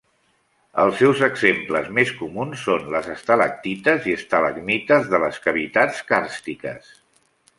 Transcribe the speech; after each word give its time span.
Els 0.83 0.95
seus 1.01 1.19
exemples 1.27 1.89
més 1.97 2.13
comuns 2.21 2.63
són 2.69 2.87
les 2.95 3.11
estalactites 3.17 4.09
i 4.13 4.17
estalagmites 4.21 5.07
de 5.13 5.19
les 5.27 5.39
cavitats 5.47 6.03
càrstiques. 6.13 6.91